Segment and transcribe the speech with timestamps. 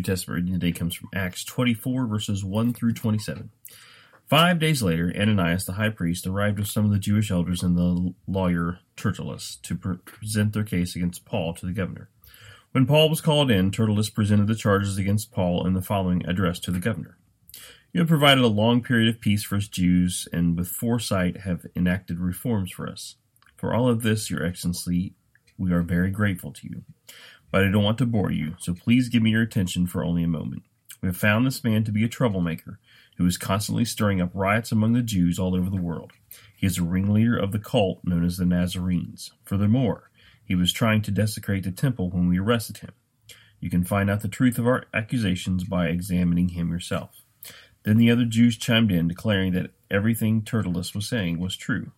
[0.00, 3.50] New Testament reading today comes from Acts 24, verses 1 through 27.
[4.30, 7.76] Five days later, Ananias the high priest arrived with some of the Jewish elders and
[7.76, 12.08] the lawyer Tertullus to pre- present their case against Paul to the governor.
[12.72, 16.60] When Paul was called in, Tertullus presented the charges against Paul in the following address
[16.60, 17.18] to the governor.
[17.92, 21.66] You have provided a long period of peace for us Jews, and with foresight have
[21.76, 23.16] enacted reforms for us.
[23.58, 25.12] For all of this, Your Excellency,
[25.58, 26.84] we are very grateful to you.
[27.50, 30.22] But I don't want to bore you, so please give me your attention for only
[30.22, 30.62] a moment.
[31.02, 32.78] We have found this man to be a troublemaker,
[33.16, 36.12] who is constantly stirring up riots among the Jews all over the world.
[36.56, 39.30] He is a ringleader of the cult known as the Nazarenes.
[39.44, 40.10] Furthermore,
[40.44, 42.92] he was trying to desecrate the temple when we arrested him.
[43.60, 47.22] You can find out the truth of our accusations by examining him yourself.
[47.82, 51.92] Then the other Jews chimed in, declaring that everything Tertullus was saying was true.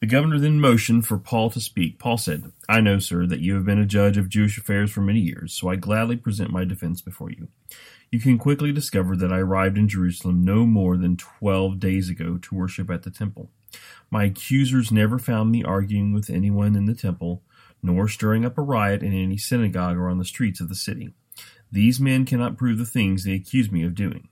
[0.00, 1.98] The governor then motioned for Paul to speak.
[1.98, 5.00] Paul said, I know, sir, that you have been a judge of Jewish affairs for
[5.00, 7.48] many years, so I gladly present my defense before you.
[8.12, 12.38] You can quickly discover that I arrived in Jerusalem no more than twelve days ago
[12.38, 13.50] to worship at the temple.
[14.10, 17.42] My accusers never found me arguing with anyone in the temple,
[17.82, 21.14] nor stirring up a riot in any synagogue or on the streets of the city.
[21.72, 24.28] These men cannot prove the things they accuse me of doing.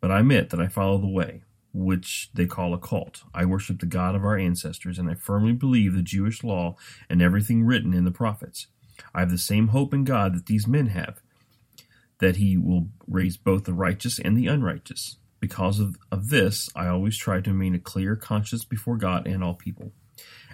[0.00, 1.42] But I admit that I follow the way,
[1.76, 3.22] which they call a cult.
[3.34, 6.76] I worship the God of our ancestors, and I firmly believe the Jewish law
[7.10, 8.68] and everything written in the prophets.
[9.14, 11.20] I have the same hope in God that these men have.
[12.20, 15.18] that he will raise both the righteous and the unrighteous.
[15.40, 19.44] Because of, of this, I always try to maintain a clear conscience before God and
[19.44, 19.92] all people.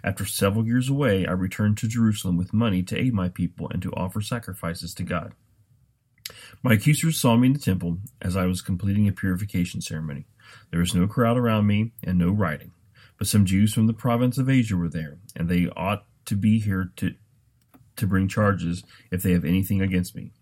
[0.05, 3.83] After several years away, I returned to Jerusalem with money to aid my people and
[3.83, 5.35] to offer sacrifices to God.
[6.63, 10.27] My accusers saw me in the temple as I was completing a purification ceremony.
[10.71, 12.73] There was no crowd around me and no writing.
[13.19, 16.59] but some Jews from the province of Asia were there, and they ought to be
[16.59, 17.15] here to
[17.95, 20.33] to bring charges if they have anything against me.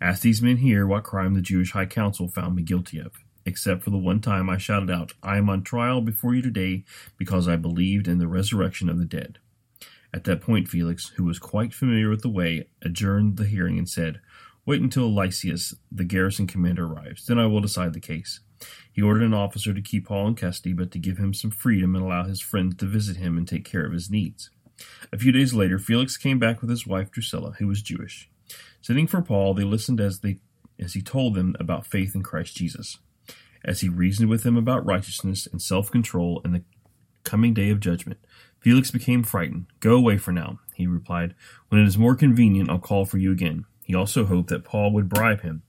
[0.00, 3.12] Ask these men here what crime the Jewish High Council found me guilty of,
[3.44, 6.84] except for the one time I shouted out, I am on trial before you today
[7.18, 9.38] because I believed in the resurrection of the dead.
[10.14, 13.88] At that point, Felix, who was quite familiar with the way, adjourned the hearing and
[13.88, 14.20] said,
[14.64, 17.26] Wait until Lysias, the garrison commander, arrives.
[17.26, 18.40] Then I will decide the case.
[18.92, 21.94] He ordered an officer to keep Paul in custody, but to give him some freedom
[21.94, 24.50] and allow his friends to visit him and take care of his needs.
[25.12, 28.28] A few days later, Felix came back with his wife Drusilla, who was Jewish.
[28.80, 30.38] Sitting for Paul, they listened as they
[30.78, 32.98] as he told them about faith in Christ Jesus.
[33.64, 36.64] As he reasoned with them about righteousness and self-control and the
[37.22, 38.18] coming day of judgment,
[38.58, 39.66] Felix became frightened.
[39.78, 41.34] Go away for now, he replied.
[41.68, 43.64] When it is more convenient, I'll call for you again.
[43.84, 45.62] He also hoped that Paul would bribe him.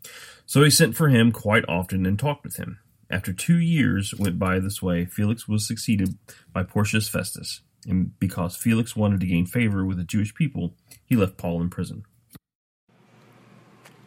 [0.46, 2.80] So he sent for him quite often and talked with him.
[3.14, 6.18] After two years went by this way, Felix was succeeded
[6.52, 10.76] by Porcius Festus and because Felix wanted to gain favor with the Jewish people,
[11.06, 12.04] he left Paul in prison.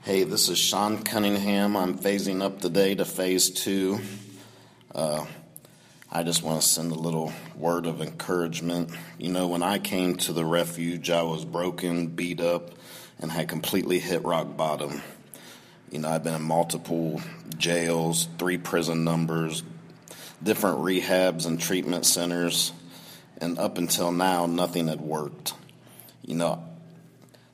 [0.02, 1.76] Hey, this is Sean Cunningham.
[1.76, 3.98] I'm phasing up today to phase two.
[4.94, 5.26] Uh,
[6.10, 8.90] I just want to send a little word of encouragement.
[9.18, 12.70] You know, when I came to the refuge, I was broken, beat up,
[13.18, 15.02] and had completely hit rock bottom.
[15.90, 17.20] You know, I've been in multiple
[17.56, 19.62] jails, three prison numbers,
[20.42, 22.72] different rehabs and treatment centers
[23.38, 25.54] and up until now, nothing had worked.
[26.24, 26.64] You know,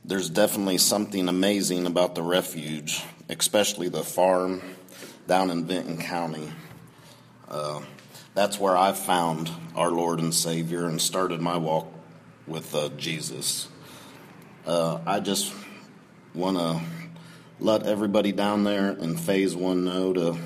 [0.04, 4.62] there's definitely something amazing about the refuge, especially the farm
[5.26, 6.52] down in Benton County.
[7.48, 7.82] Uh,
[8.34, 11.92] that's where I found our Lord and Savior and started my walk
[12.46, 13.68] with uh, Jesus.
[14.64, 15.52] Uh, I just
[16.34, 16.80] want to
[17.62, 20.38] let everybody down there in phase one know to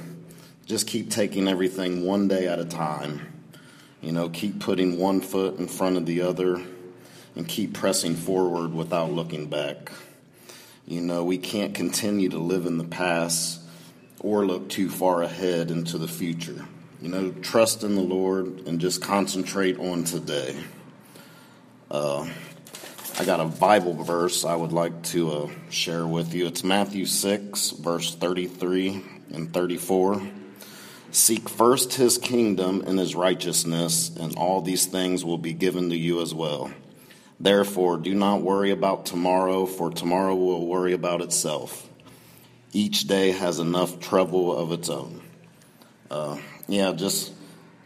[0.67, 3.33] just keep taking everything one day at a time
[4.07, 6.63] you know, keep putting one foot in front of the other
[7.35, 9.91] and keep pressing forward without looking back.
[10.87, 13.61] You know, we can't continue to live in the past
[14.21, 16.67] or look too far ahead into the future.
[17.03, 20.57] You know, trust in the Lord and just concentrate on today.
[21.91, 22.29] Uh,
[23.19, 26.47] I got a Bible verse I would like to uh, share with you.
[26.47, 29.03] It's Matthew 6, verse 33
[29.33, 30.21] and 34.
[31.13, 35.97] Seek first his kingdom and his righteousness, and all these things will be given to
[35.97, 36.71] you as well.
[37.41, 41.89] Therefore, do not worry about tomorrow, for tomorrow will worry about itself.
[42.75, 45.23] Each day has enough trouble of its own.
[46.11, 46.37] Uh,
[46.69, 47.33] yeah, just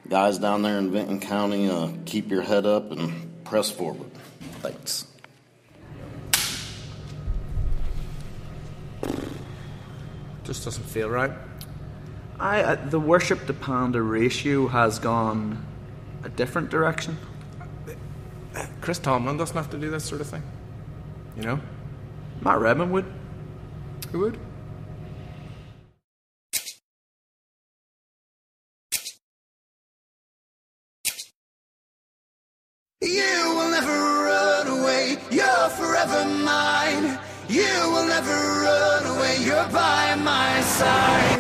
[0.09, 4.11] guys down there in Benton County, uh, keep your head up and press forward.
[4.59, 5.07] Thanks.
[10.45, 11.33] Just doesn't feel right.
[12.39, 15.65] I, uh, the worship to panda ratio has gone
[16.25, 17.19] a different direction.
[18.81, 20.43] Chris Tomlin doesn't have to do this sort of thing.
[21.37, 21.61] You know?
[22.41, 23.05] Matt Redman would.
[24.13, 24.39] Who would?
[33.03, 37.19] You will never run away, you're forever mine.
[37.49, 40.10] You will never run away, you're by
[40.81, 41.40] my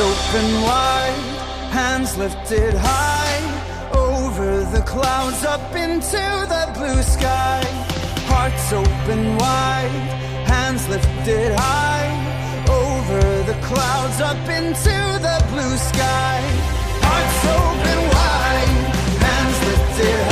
[0.00, 1.22] open wide,
[1.70, 3.40] hands lifted high,
[3.94, 7.60] over the clouds, up into the blue sky.
[8.32, 10.08] Hearts open wide,
[10.48, 12.10] hands lifted high,
[12.68, 16.40] over the clouds, up into the blue sky.
[17.06, 18.72] Hearts open wide,
[19.26, 20.29] hands lifted high.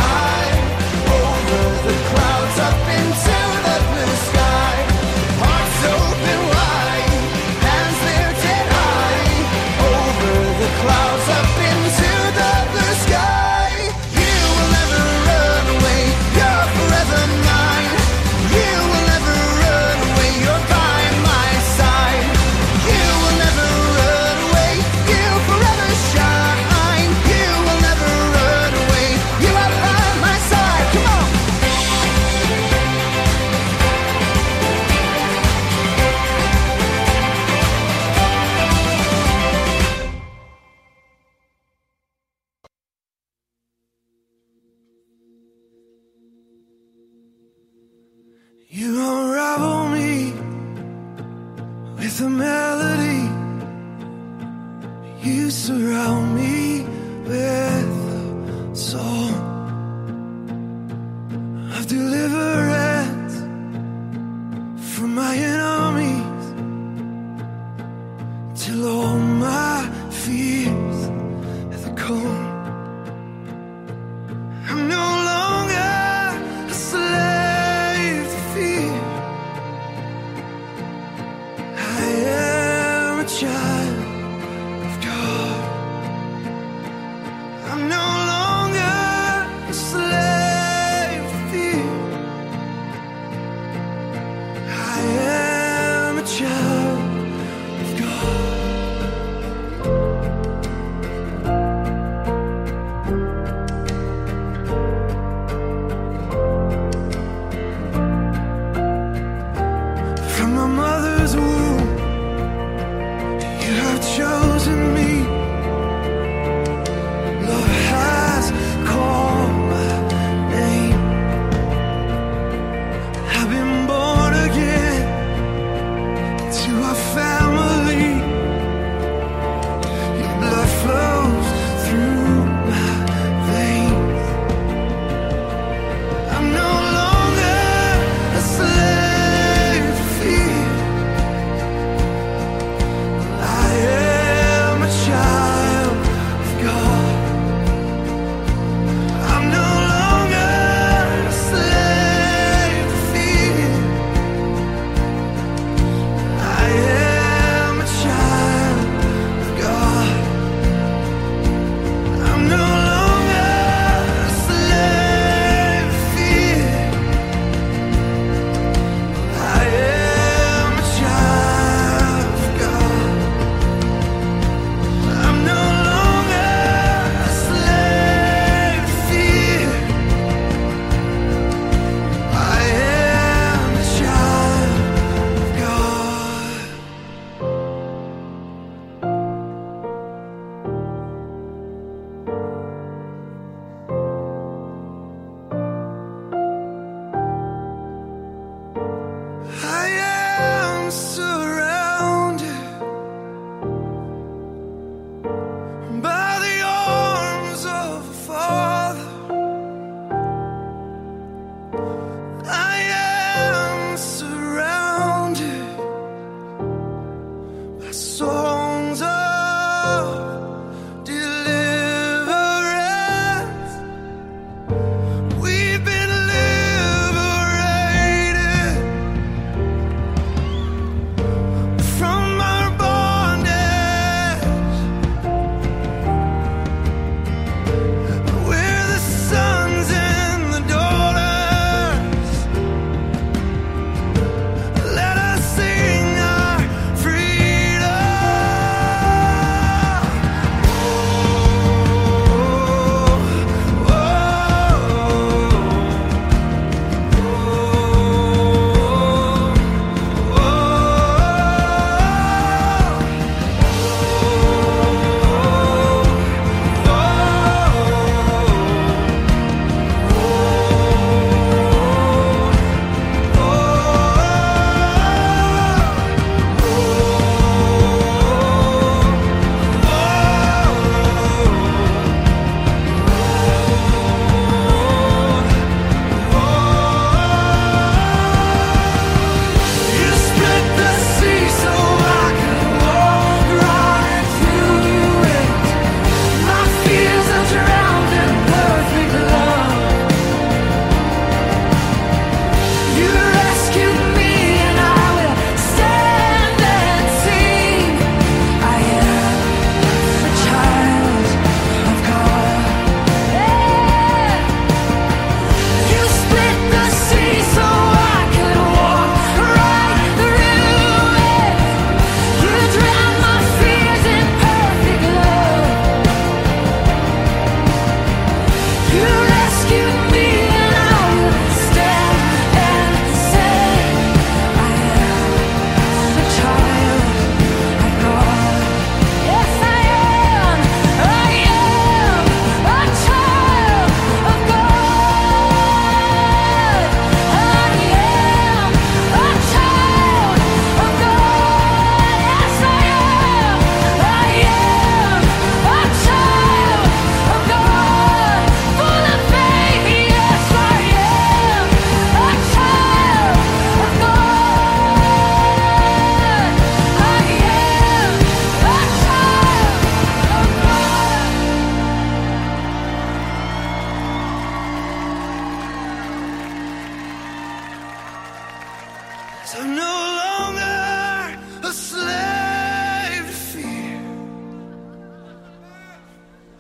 [379.55, 382.15] I'm no longer a slave.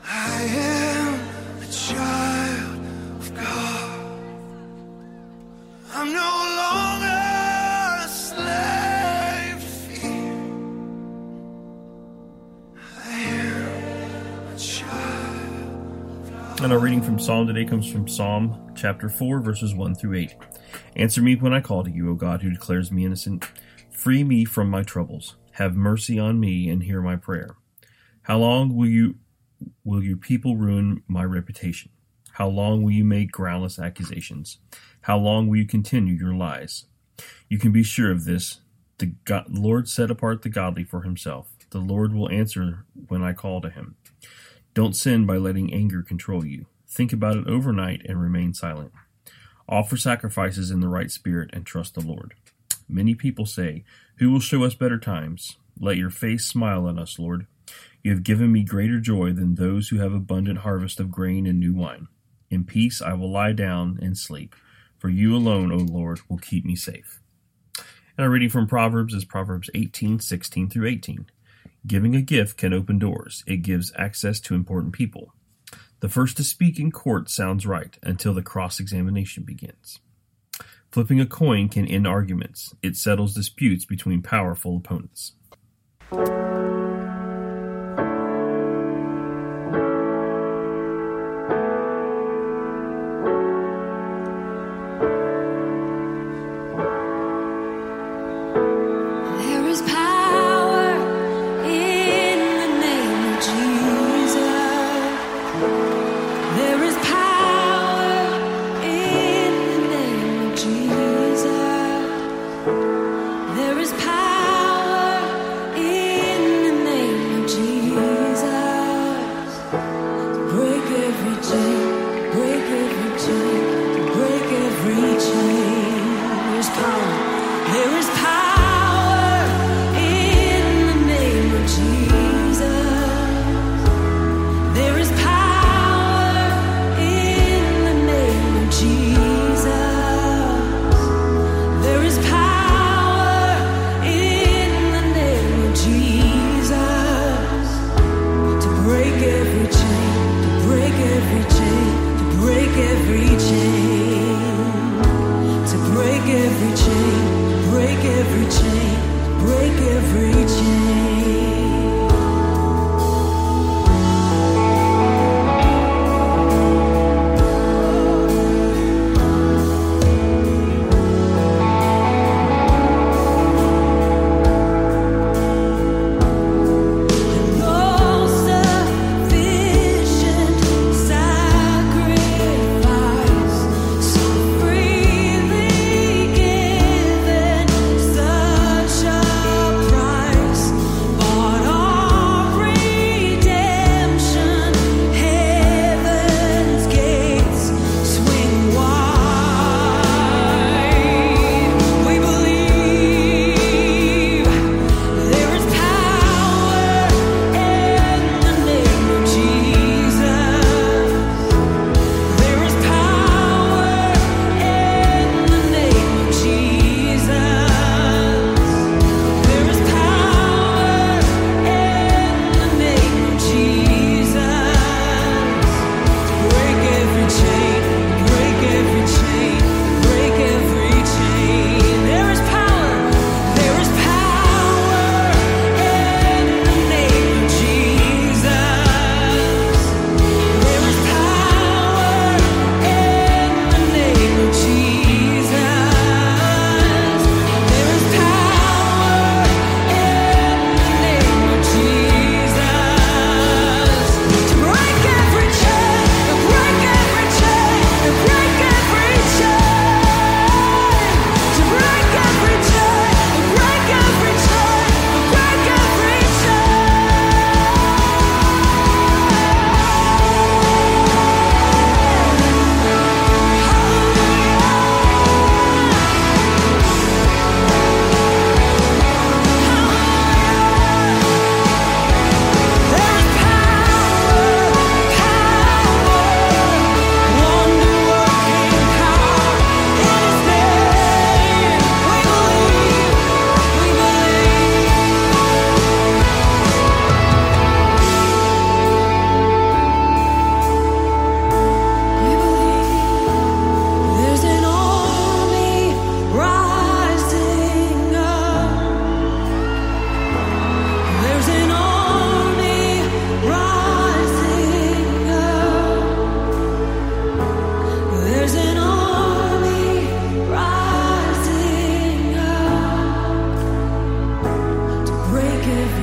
[0.04, 1.14] I am
[1.60, 2.80] a child
[3.18, 4.00] of God.
[5.92, 9.64] I'm no longer a slave.
[13.04, 16.60] I am a child.
[16.62, 20.34] And our reading from Psalm today comes from Psalm chapter 4, verses 1 through 8.
[20.98, 23.44] Answer me when I call to you, O God, who declares me innocent.
[23.88, 25.36] Free me from my troubles.
[25.52, 27.56] Have mercy on me and hear my prayer.
[28.22, 29.14] How long will you
[29.84, 31.92] will your people ruin my reputation?
[32.32, 34.58] How long will you make groundless accusations?
[35.02, 36.86] How long will you continue your lies?
[37.48, 38.60] You can be sure of this.
[38.98, 41.48] The God, Lord set apart the godly for himself.
[41.70, 43.94] The Lord will answer when I call to him.
[44.74, 46.66] Don't sin by letting anger control you.
[46.88, 48.92] Think about it overnight and remain silent.
[49.68, 52.34] Offer sacrifices in the right spirit and trust the Lord.
[52.88, 53.84] Many people say,
[54.16, 55.56] Who will show us better times?
[55.78, 57.46] Let your face smile on us, Lord.
[58.02, 61.60] You have given me greater joy than those who have abundant harvest of grain and
[61.60, 62.08] new wine.
[62.50, 64.56] In peace I will lie down and sleep,
[64.96, 67.20] for you alone, O Lord, will keep me safe.
[67.76, 71.26] And our reading from Proverbs is Proverbs 18, 16 through 18.
[71.86, 73.44] Giving a gift can open doors.
[73.46, 75.34] It gives access to important people.
[76.00, 79.98] The first to speak in court sounds right until the cross examination begins.
[80.92, 82.74] Flipping a coin can end arguments.
[82.82, 85.32] It settles disputes between powerful opponents.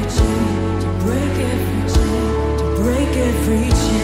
[0.05, 3.94] every chain, to break every chain, to break every chain.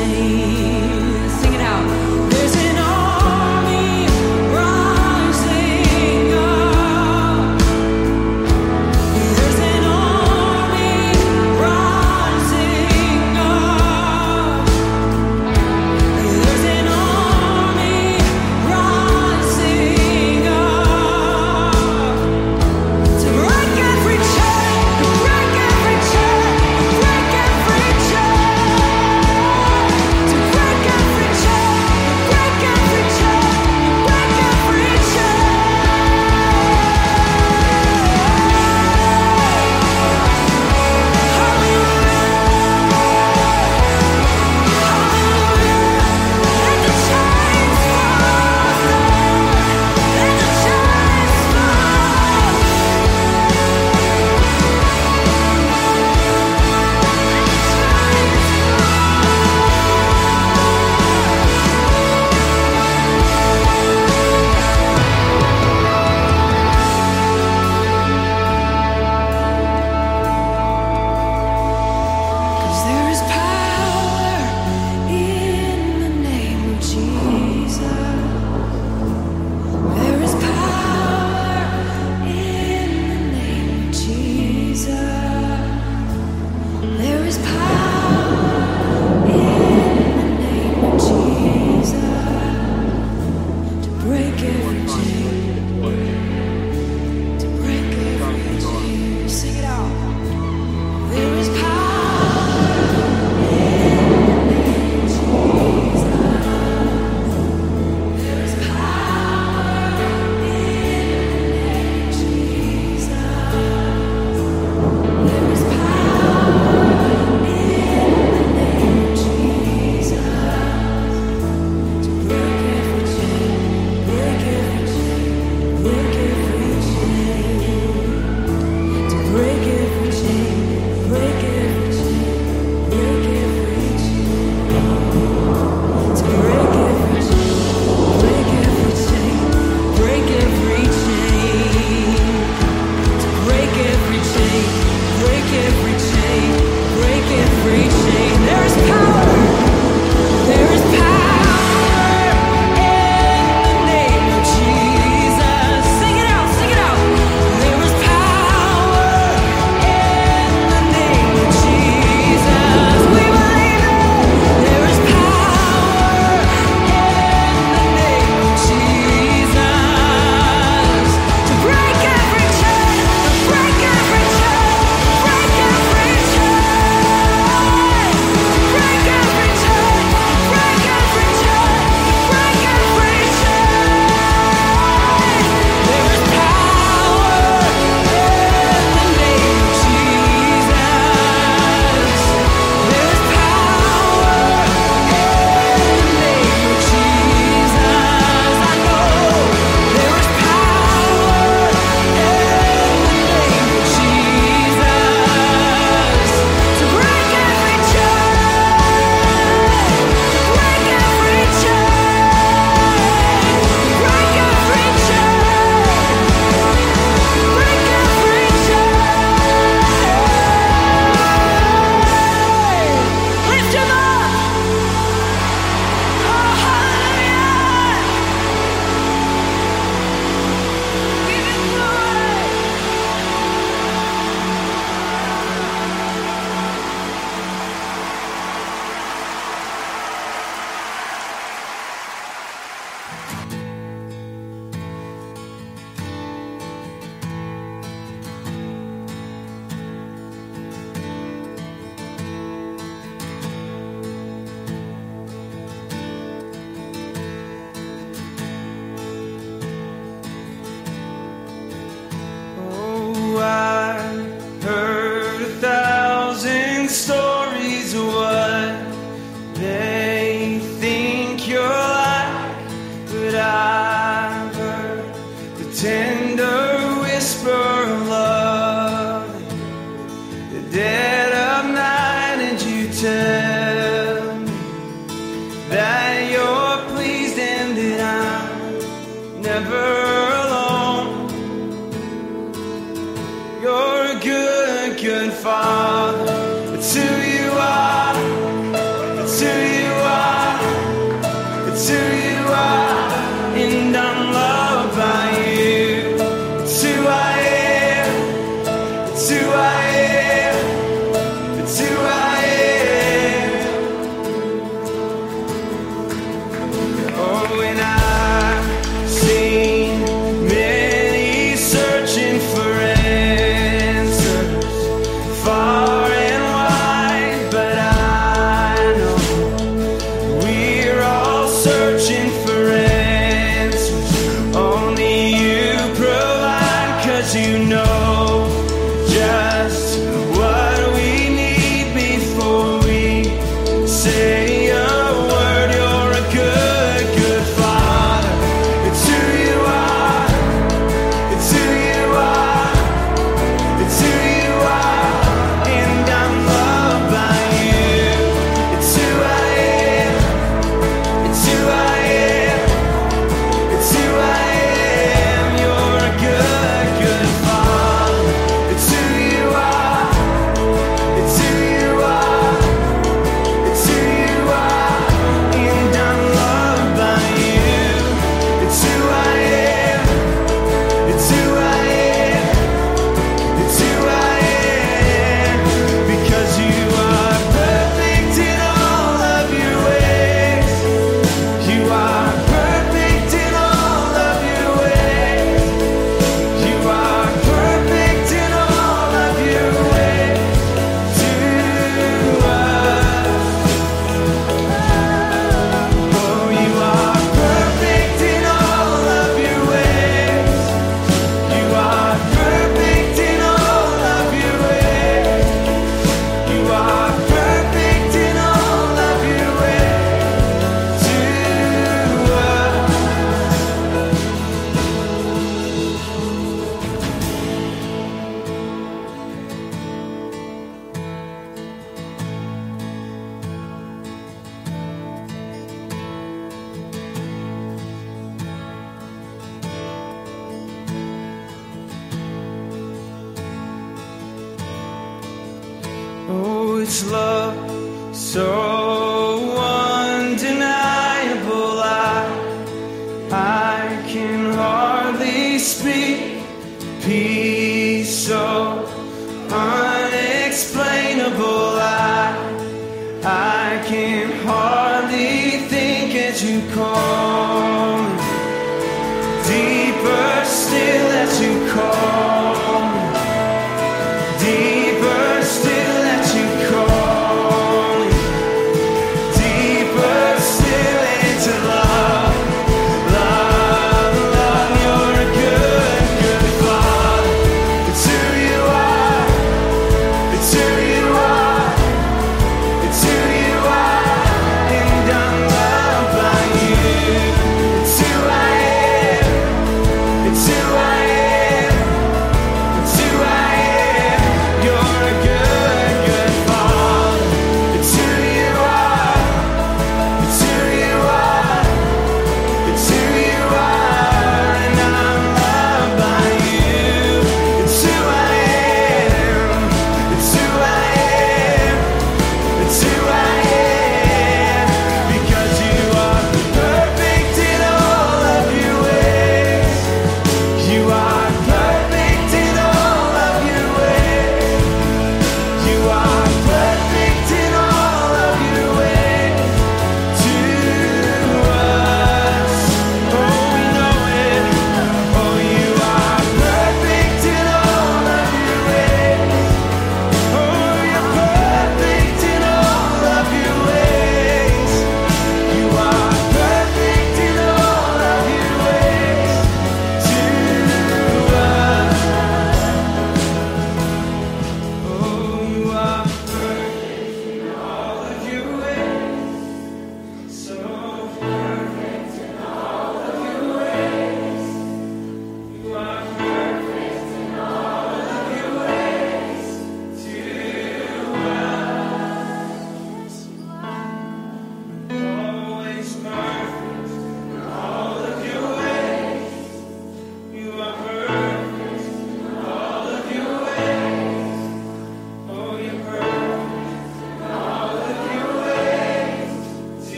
[263.34, 263.81] Oh,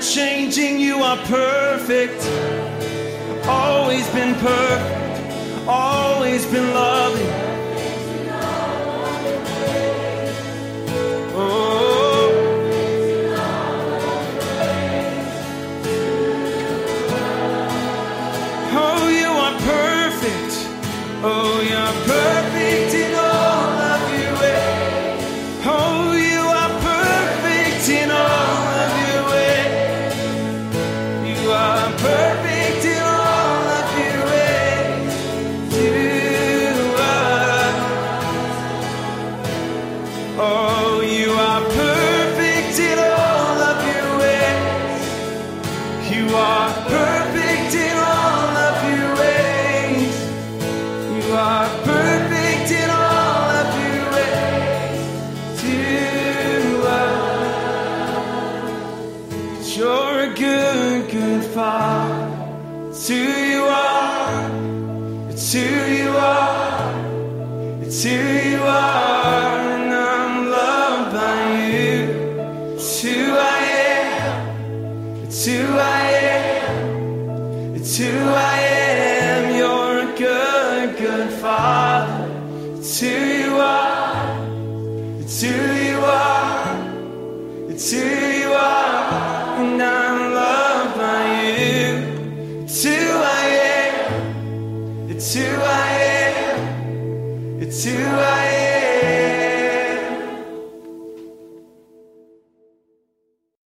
[0.00, 2.20] changing, you are perfect.
[3.46, 7.35] Always been perfect, always been loving.